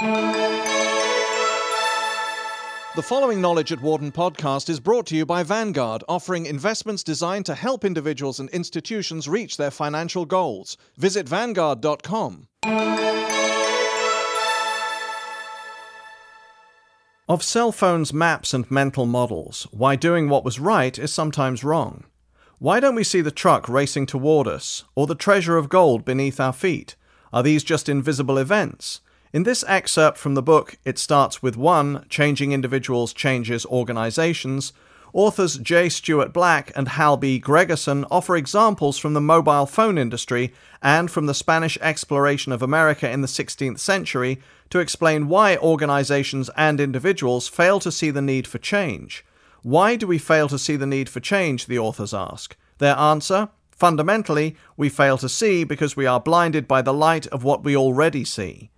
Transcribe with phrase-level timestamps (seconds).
[0.00, 0.62] The
[3.02, 7.54] following Knowledge at Wharton podcast is brought to you by Vanguard, offering investments designed to
[7.54, 10.76] help individuals and institutions reach their financial goals.
[10.96, 12.48] Visit Vanguard.com.
[17.26, 22.04] Of cell phones, maps, and mental models, why doing what was right is sometimes wrong.
[22.58, 26.38] Why don't we see the truck racing toward us, or the treasure of gold beneath
[26.38, 26.96] our feet?
[27.32, 29.00] Are these just invisible events?
[29.34, 32.06] In this excerpt from the book, it starts with 1.
[32.08, 34.72] Changing Individuals Changes Organizations.
[35.12, 35.88] Authors J.
[35.88, 37.40] Stewart Black and Hal B.
[37.40, 43.10] Gregersen offer examples from the mobile phone industry and from the Spanish exploration of America
[43.10, 48.46] in the 16th century to explain why organizations and individuals fail to see the need
[48.46, 49.24] for change.
[49.62, 51.66] Why do we fail to see the need for change?
[51.66, 52.56] The authors ask.
[52.78, 53.48] Their answer?
[53.72, 57.76] Fundamentally, we fail to see because we are blinded by the light of what we
[57.76, 58.70] already see.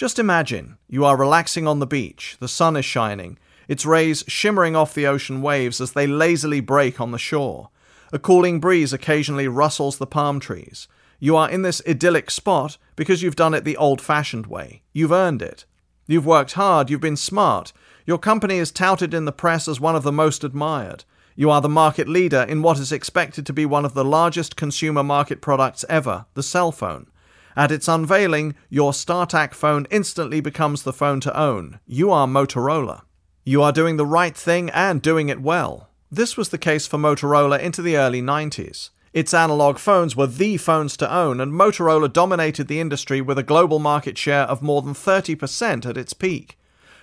[0.00, 3.36] Just imagine you are relaxing on the beach, the sun is shining,
[3.68, 7.68] its rays shimmering off the ocean waves as they lazily break on the shore.
[8.10, 10.88] A cooling breeze occasionally rustles the palm trees.
[11.18, 14.80] You are in this idyllic spot because you've done it the old fashioned way.
[14.94, 15.66] You've earned it.
[16.06, 17.74] You've worked hard, you've been smart.
[18.06, 21.04] Your company is touted in the press as one of the most admired.
[21.36, 24.56] You are the market leader in what is expected to be one of the largest
[24.56, 27.08] consumer market products ever, the cell phone.
[27.56, 31.80] At its unveiling, your StarTAC phone instantly becomes the phone to own.
[31.86, 33.02] You are Motorola.
[33.44, 35.88] You are doing the right thing and doing it well.
[36.10, 38.90] This was the case for Motorola into the early 90s.
[39.12, 43.42] Its analog phones were the phones to own, and Motorola dominated the industry with a
[43.42, 46.56] global market share of more than 30% at its peak.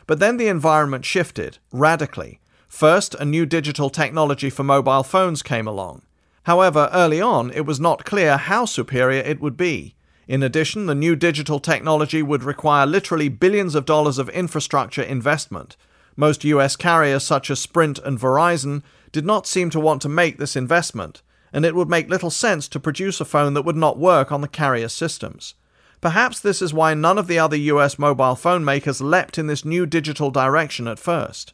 [0.05, 2.39] But then the environment shifted, radically.
[2.69, 6.03] First, a new digital technology for mobile phones came along.
[6.43, 9.95] However, early on, it was not clear how superior it would be.
[10.27, 15.77] In addition, the new digital technology would require literally billions of dollars of infrastructure investment.
[16.17, 20.37] Most US carriers, such as Sprint and Verizon, did not seem to want to make
[20.37, 21.21] this investment,
[21.53, 24.41] and it would make little sense to produce a phone that would not work on
[24.41, 25.53] the carrier systems.
[26.01, 29.63] Perhaps this is why none of the other US mobile phone makers leapt in this
[29.63, 31.53] new digital direction at first.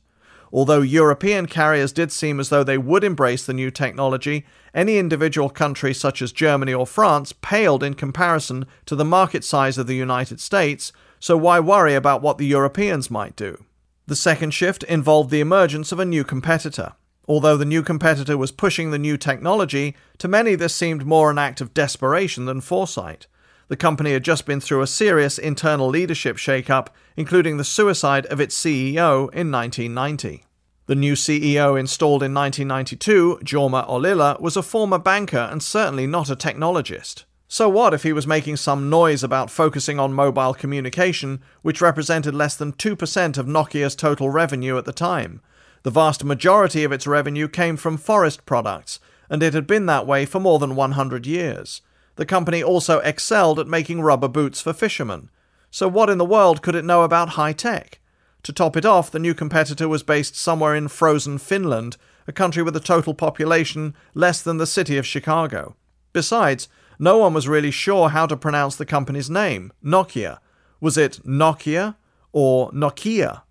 [0.55, 5.49] Although European carriers did seem as though they would embrace the new technology, any individual
[5.49, 9.95] country such as Germany or France paled in comparison to the market size of the
[9.95, 13.65] United States, so why worry about what the Europeans might do?
[14.05, 16.93] The second shift involved the emergence of a new competitor.
[17.27, 21.39] Although the new competitor was pushing the new technology, to many this seemed more an
[21.39, 23.25] act of desperation than foresight.
[23.67, 28.39] The company had just been through a serious internal leadership shake-up, including the suicide of
[28.39, 30.45] its CEO in 1990.
[30.85, 36.29] The new CEO installed in 1992, Jorma Ollila, was a former banker and certainly not
[36.29, 37.23] a technologist.
[37.47, 42.35] So what if he was making some noise about focusing on mobile communication, which represented
[42.35, 45.39] less than 2% of Nokia's total revenue at the time?
[45.83, 50.07] The vast majority of its revenue came from forest products, and it had been that
[50.07, 51.81] way for more than 100 years.
[52.15, 55.29] The company also excelled at making rubber boots for fishermen.
[55.71, 57.99] So, what in the world could it know about high tech?
[58.43, 61.97] To top it off, the new competitor was based somewhere in frozen Finland,
[62.27, 65.75] a country with a total population less than the city of Chicago.
[66.11, 66.67] Besides,
[66.99, 70.39] no one was really sure how to pronounce the company's name, Nokia.
[70.79, 71.95] Was it Nokia
[72.31, 73.41] or Nokia?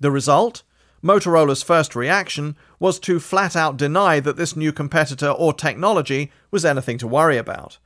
[0.00, 0.62] The result?
[1.02, 6.64] Motorola's first reaction was to flat out deny that this new competitor or technology was
[6.64, 7.78] anything to worry about.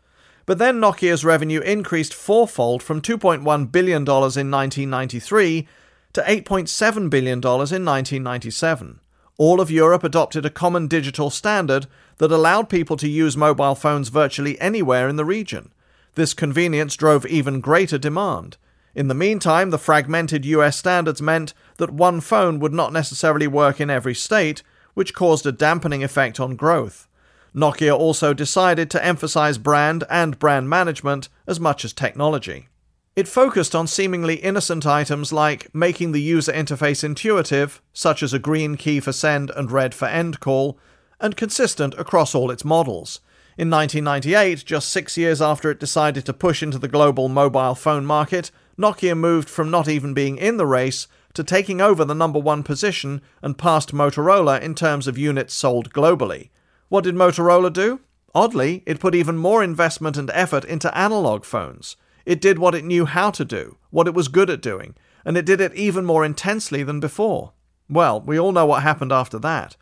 [0.50, 5.68] But then Nokia's revenue increased fourfold from $2.1 billion in 1993
[6.12, 8.98] to $8.7 billion in 1997.
[9.38, 11.86] All of Europe adopted a common digital standard
[12.18, 15.70] that allowed people to use mobile phones virtually anywhere in the region.
[16.16, 18.56] This convenience drove even greater demand.
[18.92, 23.80] In the meantime, the fragmented US standards meant that one phone would not necessarily work
[23.80, 27.06] in every state, which caused a dampening effect on growth.
[27.54, 32.68] Nokia also decided to emphasize brand and brand management as much as technology.
[33.16, 38.38] It focused on seemingly innocent items like making the user interface intuitive, such as a
[38.38, 40.78] green key for send and red for end call,
[41.20, 43.20] and consistent across all its models.
[43.58, 48.06] In 1998, just six years after it decided to push into the global mobile phone
[48.06, 52.38] market, Nokia moved from not even being in the race to taking over the number
[52.38, 56.48] one position and passed Motorola in terms of units sold globally.
[56.90, 58.00] What did Motorola do?
[58.34, 61.96] Oddly, it put even more investment and effort into analog phones.
[62.26, 65.36] It did what it knew how to do, what it was good at doing, and
[65.36, 67.52] it did it even more intensely than before.
[67.88, 69.76] Well, we all know what happened after that.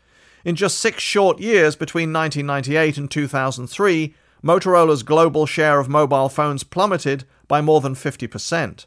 [0.45, 4.13] In just six short years between 1998 and 2003,
[4.43, 8.85] Motorola's global share of mobile phones plummeted by more than 50%.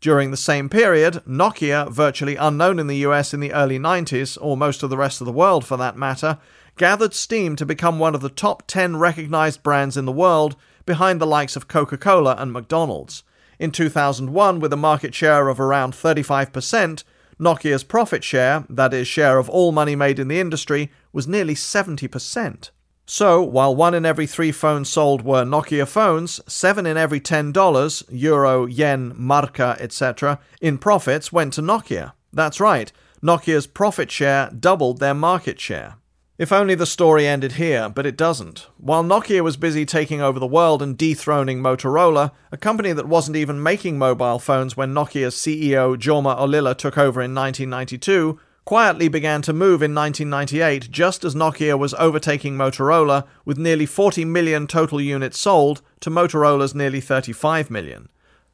[0.00, 4.56] During the same period, Nokia, virtually unknown in the US in the early 90s, or
[4.56, 6.38] most of the rest of the world for that matter,
[6.76, 10.56] gathered steam to become one of the top 10 recognized brands in the world,
[10.86, 13.22] behind the likes of Coca Cola and McDonald's.
[13.58, 17.04] In 2001, with a market share of around 35%,
[17.38, 21.54] Nokia's profit share, that is, share of all money made in the industry, was nearly
[21.54, 22.70] 70%.
[23.06, 27.52] So, while one in every three phones sold were Nokia phones, seven in every ten
[27.52, 32.12] dollars, euro, yen, markka, etc., in profits went to Nokia.
[32.32, 32.90] That's right,
[33.22, 35.96] Nokia's profit share doubled their market share.
[36.36, 38.66] If only the story ended here, but it doesn't.
[38.78, 43.36] While Nokia was busy taking over the world and dethroning Motorola, a company that wasn't
[43.36, 49.42] even making mobile phones when Nokia's CEO Jorma Ollila took over in 1992, quietly began
[49.42, 55.00] to move in 1998 just as Nokia was overtaking Motorola with nearly 40 million total
[55.00, 58.08] units sold to Motorola's nearly 35 million.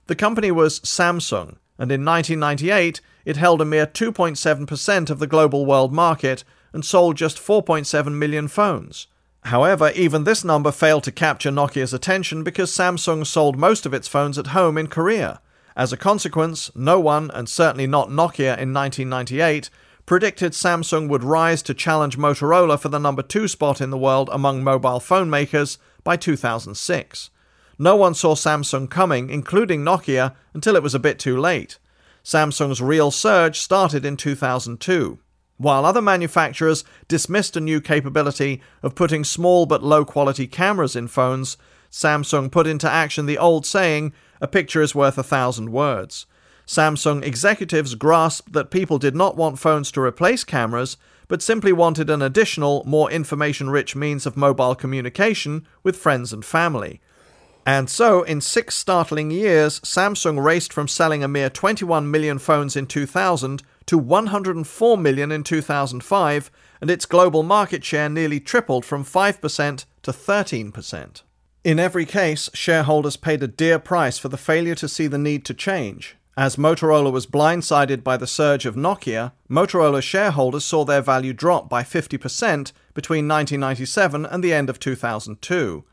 [0.07, 5.65] The company was Samsung, and in 1998 it held a mere 2.7% of the global
[5.65, 6.43] world market
[6.73, 9.07] and sold just 4.7 million phones.
[9.45, 14.09] However, even this number failed to capture Nokia's attention because Samsung sold most of its
[14.09, 15.41] phones at home in Korea.
[15.77, 19.71] As a consequence, no one, and certainly not Nokia in 1998,
[20.11, 24.29] predicted Samsung would rise to challenge Motorola for the number two spot in the world
[24.33, 27.31] among mobile phone makers by 2006.
[27.79, 31.79] No one saw Samsung coming, including Nokia, until it was a bit too late.
[32.25, 35.21] Samsung's real surge started in 2002.
[35.59, 41.07] While other manufacturers dismissed a new capability of putting small but low quality cameras in
[41.07, 41.57] phones,
[41.89, 46.27] Samsung put into action the old saying, a picture is worth a thousand words.
[46.71, 50.97] Samsung executives grasped that people did not want phones to replace cameras,
[51.27, 56.45] but simply wanted an additional, more information rich means of mobile communication with friends and
[56.45, 57.01] family.
[57.67, 62.77] And so, in six startling years, Samsung raced from selling a mere 21 million phones
[62.77, 66.51] in 2000 to 104 million in 2005,
[66.81, 71.23] and its global market share nearly tripled from 5% to 13%.
[71.65, 75.45] In every case, shareholders paid a dear price for the failure to see the need
[75.47, 81.03] to change, as Motorola was blindsided by the surge of Nokia, Motorola shareholders saw their
[81.03, 85.85] value drop by 50% between 1997 and the end of 2002.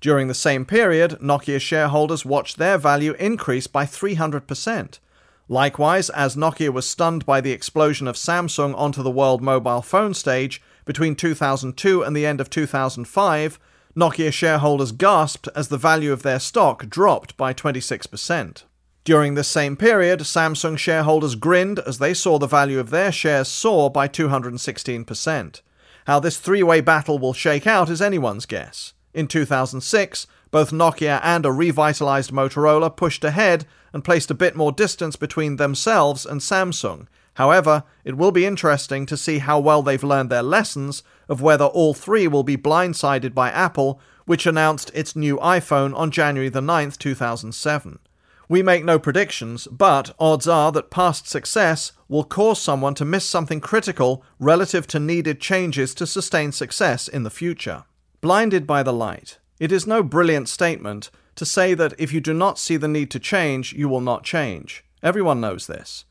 [0.00, 5.00] During the same period, Nokia shareholders watched their value increase by 300%.
[5.48, 10.14] Likewise, as Nokia was stunned by the explosion of Samsung onto the world mobile phone
[10.14, 13.58] stage between 2002 and the end of 2005,
[13.96, 18.62] Nokia shareholders gasped as the value of their stock dropped by 26%.
[19.06, 23.46] During this same period, Samsung shareholders grinned as they saw the value of their shares
[23.46, 25.60] soar by 216%.
[26.08, 28.94] How this three way battle will shake out is anyone's guess.
[29.14, 34.72] In 2006, both Nokia and a revitalized Motorola pushed ahead and placed a bit more
[34.72, 37.06] distance between themselves and Samsung.
[37.34, 41.66] However, it will be interesting to see how well they've learned their lessons of whether
[41.66, 46.60] all three will be blindsided by Apple, which announced its new iPhone on January the
[46.60, 48.00] 9th, 2007.
[48.48, 53.24] We make no predictions, but odds are that past success will cause someone to miss
[53.24, 57.84] something critical relative to needed changes to sustain success in the future.
[58.20, 59.38] Blinded by the light.
[59.58, 63.10] It is no brilliant statement to say that if you do not see the need
[63.10, 64.84] to change, you will not change.
[65.02, 66.04] Everyone knows this.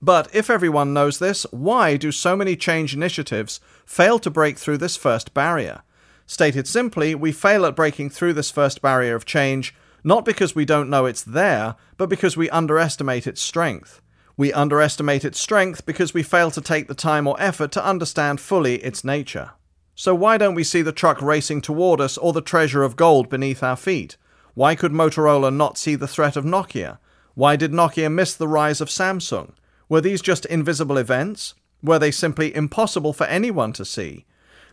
[0.00, 4.78] But if everyone knows this, why do so many change initiatives fail to break through
[4.78, 5.82] this first barrier?
[6.26, 10.64] Stated simply, we fail at breaking through this first barrier of change not because we
[10.64, 14.00] don't know it's there, but because we underestimate its strength.
[14.36, 18.40] We underestimate its strength because we fail to take the time or effort to understand
[18.40, 19.52] fully its nature.
[19.94, 23.28] So, why don't we see the truck racing toward us or the treasure of gold
[23.28, 24.16] beneath our feet?
[24.54, 26.98] Why could Motorola not see the threat of Nokia?
[27.34, 29.52] Why did Nokia miss the rise of Samsung?
[29.88, 31.54] Were these just invisible events?
[31.82, 34.24] Were they simply impossible for anyone to see?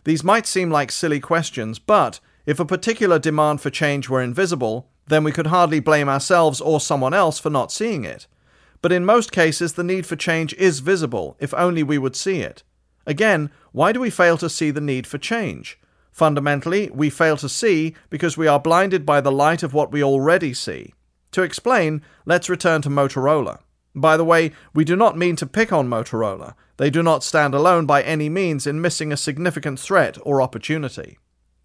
[0.04, 4.89] These might seem like silly questions, but if a particular demand for change were invisible,
[5.10, 8.26] then we could hardly blame ourselves or someone else for not seeing it.
[8.80, 12.40] But in most cases, the need for change is visible, if only we would see
[12.40, 12.62] it.
[13.06, 15.78] Again, why do we fail to see the need for change?
[16.12, 20.02] Fundamentally, we fail to see because we are blinded by the light of what we
[20.02, 20.94] already see.
[21.32, 23.60] To explain, let's return to Motorola.
[23.94, 26.54] By the way, we do not mean to pick on Motorola.
[26.76, 31.18] They do not stand alone by any means in missing a significant threat or opportunity.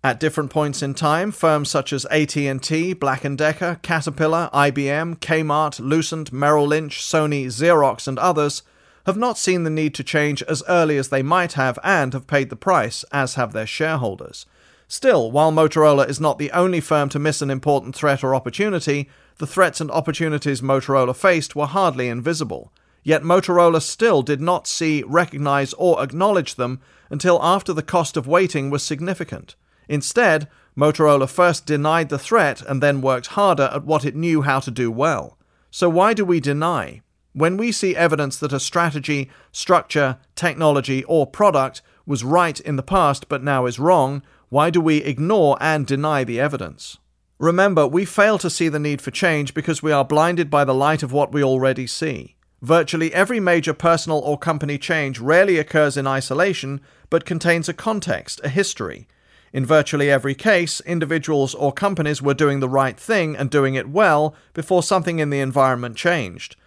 [0.05, 5.79] At different points in time, firms such as AT&T, Black & Decker, Caterpillar, IBM, Kmart,
[5.79, 8.61] Lucent, Merrill Lynch, Sony, Xerox, and others
[9.07, 12.27] have not seen the need to change as early as they might have and have
[12.27, 14.45] paid the price, as have their shareholders.
[14.87, 19.09] Still, while Motorola is not the only firm to miss an important threat or opportunity,
[19.39, 22.71] the threats and opportunities Motorola faced were hardly invisible.
[23.01, 28.27] Yet Motorola still did not see, recognize, or acknowledge them until after the cost of
[28.27, 29.55] waiting was significant.
[29.87, 34.59] Instead, Motorola first denied the threat and then worked harder at what it knew how
[34.59, 35.37] to do well.
[35.71, 37.01] So, why do we deny?
[37.33, 42.83] When we see evidence that a strategy, structure, technology, or product was right in the
[42.83, 46.97] past but now is wrong, why do we ignore and deny the evidence?
[47.37, 50.73] Remember, we fail to see the need for change because we are blinded by the
[50.73, 52.35] light of what we already see.
[52.61, 58.39] Virtually every major personal or company change rarely occurs in isolation, but contains a context,
[58.43, 59.07] a history.
[59.55, 63.87] In virtually every case, individuals or companies were doing the right thing and doing it
[63.87, 66.57] well before something in the environment changed.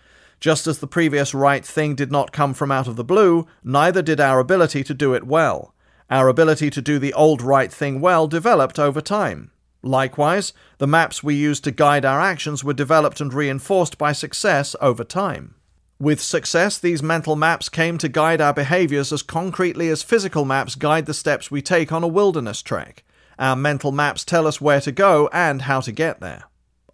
[0.40, 4.00] Just as the previous right thing did not come from out of the blue, neither
[4.00, 5.74] did our ability to do it well.
[6.08, 9.50] Our ability to do the old right thing well developed over time.
[9.82, 14.74] Likewise, the maps we used to guide our actions were developed and reinforced by success
[14.80, 15.56] over time.
[16.00, 20.76] With success, these mental maps came to guide our behaviors as concretely as physical maps
[20.76, 23.02] guide the steps we take on a wilderness trek.
[23.36, 26.44] Our mental maps tell us where to go and how to get there.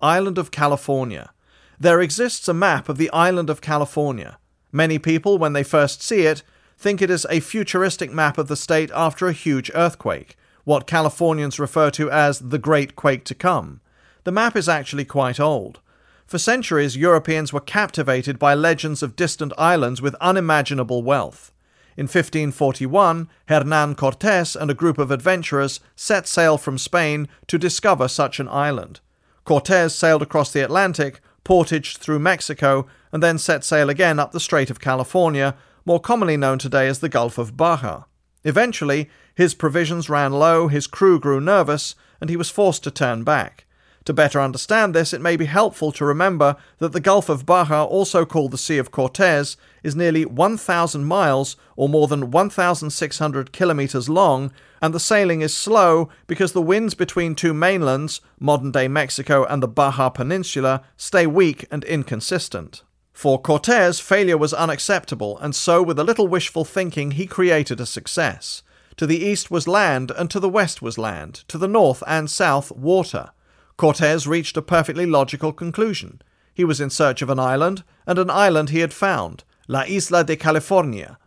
[0.00, 1.32] Island of California.
[1.78, 4.38] There exists a map of the island of California.
[4.72, 6.42] Many people, when they first see it,
[6.78, 11.60] think it is a futuristic map of the state after a huge earthquake, what Californians
[11.60, 13.82] refer to as the Great Quake to Come.
[14.24, 15.80] The map is actually quite old.
[16.26, 21.52] For centuries, Europeans were captivated by legends of distant islands with unimaginable wealth.
[21.96, 28.08] In 1541, Hernan Cortes and a group of adventurers set sail from Spain to discover
[28.08, 29.00] such an island.
[29.44, 34.40] Cortes sailed across the Atlantic, portaged through Mexico, and then set sail again up the
[34.40, 35.54] Strait of California,
[35.84, 38.04] more commonly known today as the Gulf of Baja.
[38.42, 43.22] Eventually, his provisions ran low, his crew grew nervous, and he was forced to turn
[43.22, 43.63] back.
[44.04, 47.84] To better understand this, it may be helpful to remember that the Gulf of Baja,
[47.84, 54.10] also called the Sea of Cortez, is nearly 1,000 miles or more than 1,600 kilometers
[54.10, 59.44] long, and the sailing is slow because the winds between two mainlands, modern day Mexico
[59.46, 62.82] and the Baja Peninsula, stay weak and inconsistent.
[63.14, 67.86] For Cortez, failure was unacceptable, and so, with a little wishful thinking, he created a
[67.86, 68.62] success.
[68.98, 72.30] To the east was land, and to the west was land, to the north and
[72.30, 73.30] south, water.
[73.76, 76.22] Cortes reached a perfectly logical conclusion.
[76.52, 80.24] He was in search of an island, and an island he had found, La Isla
[80.24, 81.18] de California.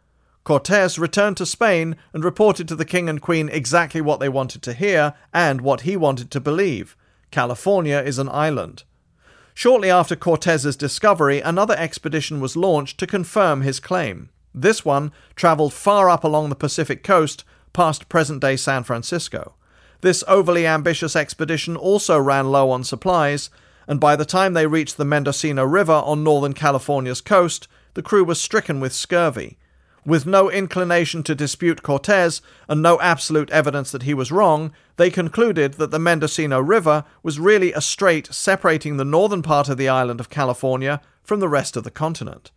[0.46, 4.62] Cortes returned to Spain and reported to the king and queen exactly what they wanted
[4.62, 6.96] to hear and what he wanted to believe.
[7.32, 8.84] California is an island.
[9.54, 14.30] Shortly after Cortes's discovery, another expedition was launched to confirm his claim.
[14.54, 19.56] This one traveled far up along the Pacific coast past present day San Francisco.
[20.02, 23.50] This overly ambitious expedition also ran low on supplies,
[23.88, 28.24] and by the time they reached the Mendocino River on northern California's coast, the crew
[28.24, 29.58] was stricken with scurvy.
[30.06, 35.10] With no inclination to dispute Cortes and no absolute evidence that he was wrong, they
[35.10, 39.90] concluded that the Mendocino River was really a strait separating the northern part of the
[39.90, 42.52] island of California from the rest of the continent.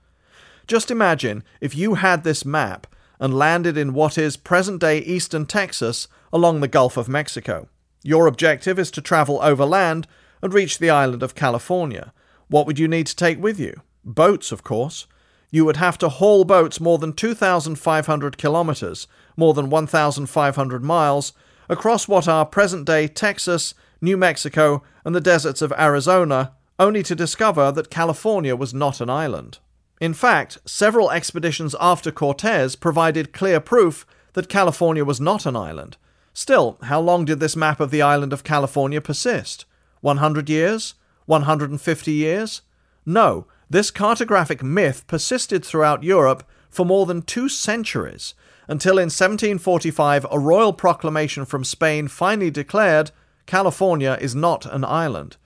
[0.68, 2.87] Just imagine if you had this map
[3.20, 7.68] and landed in what is present day eastern Texas along the Gulf of Mexico.
[8.02, 10.08] Your objective is to travel overland
[10.42, 12.12] and reach the island of California.
[12.48, 13.82] What would you need to take with you?
[14.04, 15.06] Boats, of course.
[15.50, 21.32] You would have to haul boats more than 2,500 kilometers, more than 1,500 miles,
[21.68, 27.14] across what are present day Texas, New Mexico, and the deserts of Arizona, only to
[27.14, 29.58] discover that California was not an island.
[30.00, 35.99] In fact, several expeditions after Cortes provided clear proof that California was not an island.
[36.33, 39.66] Still, how long did this map of the island of California persist?
[40.00, 40.95] 100 years?
[41.26, 42.62] 150 years?
[43.04, 48.35] No, this cartographic myth persisted throughout Europe for more than two centuries,
[48.69, 53.11] until in 1745 a royal proclamation from Spain finally declared
[53.47, 55.37] California is not an island.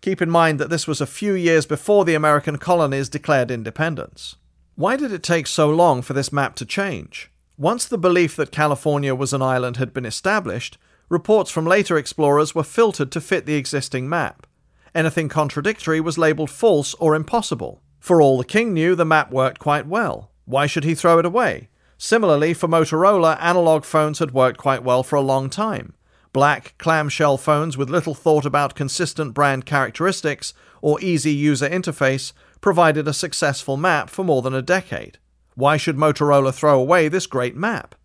[0.00, 4.36] Keep in mind that this was a few years before the American colonies declared independence.
[4.74, 7.30] Why did it take so long for this map to change?
[7.58, 10.78] Once the belief that California was an island had been established,
[11.10, 14.46] reports from later explorers were filtered to fit the existing map.
[14.94, 17.82] Anything contradictory was labelled false or impossible.
[17.98, 20.30] For all the king knew, the map worked quite well.
[20.46, 21.68] Why should he throw it away?
[21.98, 25.92] Similarly, for Motorola, analog phones had worked quite well for a long time.
[26.32, 33.08] Black clamshell phones with little thought about consistent brand characteristics or easy user interface provided
[33.08, 35.18] a successful map for more than a decade.
[35.54, 37.96] Why should Motorola throw away this great map?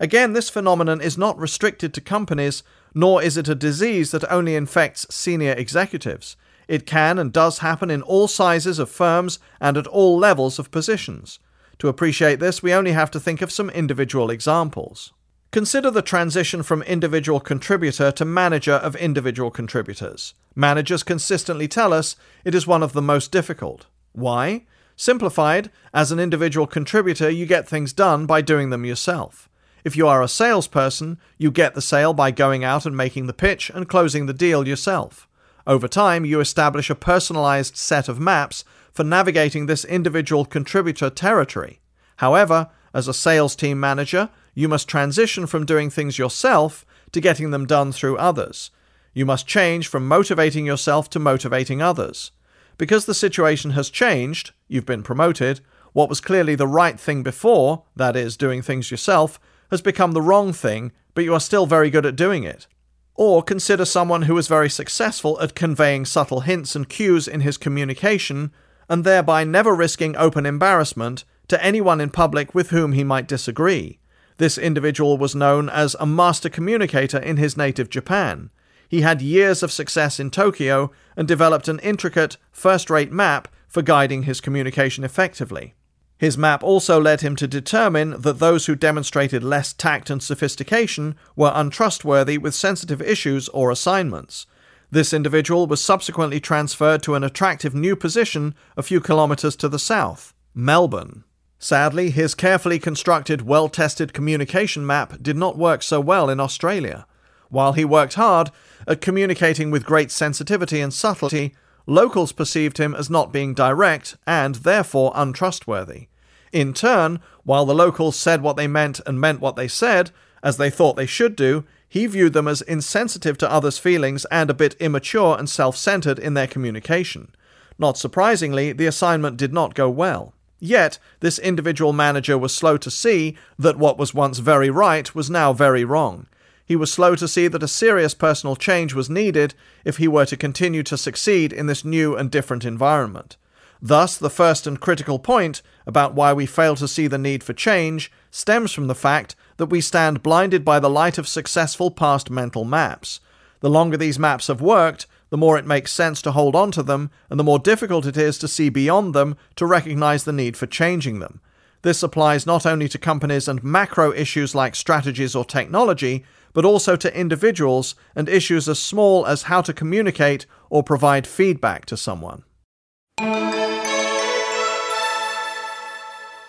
[0.00, 2.62] Again, this phenomenon is not restricted to companies,
[2.94, 6.36] nor is it a disease that only infects senior executives.
[6.68, 10.70] It can and does happen in all sizes of firms and at all levels of
[10.70, 11.38] positions.
[11.78, 15.12] To appreciate this, we only have to think of some individual examples.
[15.56, 20.34] Consider the transition from individual contributor to manager of individual contributors.
[20.54, 23.86] Managers consistently tell us it is one of the most difficult.
[24.12, 24.66] Why?
[24.96, 29.48] Simplified, as an individual contributor, you get things done by doing them yourself.
[29.82, 33.32] If you are a salesperson, you get the sale by going out and making the
[33.32, 35.26] pitch and closing the deal yourself.
[35.66, 41.80] Over time, you establish a personalized set of maps for navigating this individual contributor territory.
[42.16, 47.50] However, as a sales team manager, you must transition from doing things yourself to getting
[47.50, 48.70] them done through others.
[49.12, 52.30] You must change from motivating yourself to motivating others.
[52.78, 55.60] Because the situation has changed, you've been promoted,
[55.92, 59.38] what was clearly the right thing before, that is, doing things yourself,
[59.70, 62.66] has become the wrong thing, but you are still very good at doing it.
[63.14, 67.58] Or consider someone who is very successful at conveying subtle hints and cues in his
[67.58, 68.52] communication,
[68.88, 73.98] and thereby never risking open embarrassment to anyone in public with whom he might disagree.
[74.38, 78.50] This individual was known as a master communicator in his native Japan.
[78.88, 83.82] He had years of success in Tokyo and developed an intricate, first rate map for
[83.82, 85.74] guiding his communication effectively.
[86.18, 91.14] His map also led him to determine that those who demonstrated less tact and sophistication
[91.34, 94.46] were untrustworthy with sensitive issues or assignments.
[94.90, 99.78] This individual was subsequently transferred to an attractive new position a few kilometres to the
[99.78, 101.24] south, Melbourne.
[101.58, 107.06] Sadly, his carefully constructed, well tested communication map did not work so well in Australia.
[107.48, 108.50] While he worked hard
[108.86, 111.54] at communicating with great sensitivity and subtlety,
[111.86, 116.08] locals perceived him as not being direct and therefore untrustworthy.
[116.52, 120.10] In turn, while the locals said what they meant and meant what they said,
[120.42, 124.50] as they thought they should do, he viewed them as insensitive to others' feelings and
[124.50, 127.34] a bit immature and self centered in their communication.
[127.78, 130.34] Not surprisingly, the assignment did not go well.
[130.58, 135.28] Yet, this individual manager was slow to see that what was once very right was
[135.28, 136.26] now very wrong.
[136.64, 140.26] He was slow to see that a serious personal change was needed if he were
[140.26, 143.36] to continue to succeed in this new and different environment.
[143.80, 147.52] Thus, the first and critical point about why we fail to see the need for
[147.52, 152.30] change stems from the fact that we stand blinded by the light of successful past
[152.30, 153.20] mental maps.
[153.60, 156.82] The longer these maps have worked, the more it makes sense to hold on to
[156.82, 160.56] them, and the more difficult it is to see beyond them to recognize the need
[160.56, 161.40] for changing them.
[161.82, 166.96] This applies not only to companies and macro issues like strategies or technology, but also
[166.96, 172.42] to individuals and issues as small as how to communicate or provide feedback to someone.